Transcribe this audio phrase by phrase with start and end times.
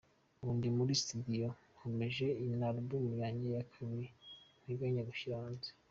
[0.41, 2.27] ubu ndi muri studio, nkomeje
[2.59, 4.05] na album yanjye ya kabiri
[4.63, 5.69] nteganya gushyira hanze.